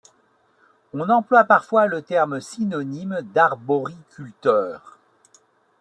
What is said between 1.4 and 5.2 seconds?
parfois le terme synonyme d'arboriculteur.